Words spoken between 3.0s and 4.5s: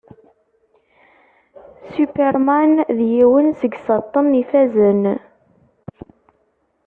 yiwen seg isaṭṭen